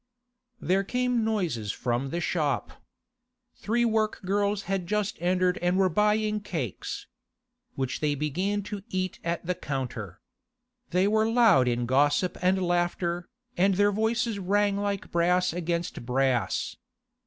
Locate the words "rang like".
14.39-15.11